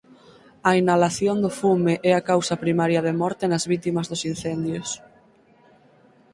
A 0.69 0.71
inhalación 0.81 1.37
do 1.43 1.51
fume 1.59 1.93
é 2.09 2.11
a 2.15 2.25
causa 2.29 2.61
primaria 2.63 3.01
de 3.07 3.13
morte 3.21 3.45
nas 3.51 3.63
vítimas 3.71 4.09
dos 4.11 4.21
incendios. 4.31 4.89